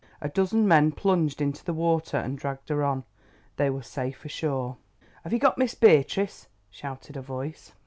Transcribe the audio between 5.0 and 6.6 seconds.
"Have you got Miss Beatrice?"